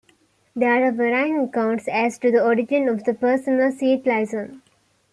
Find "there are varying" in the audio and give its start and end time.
0.55-1.37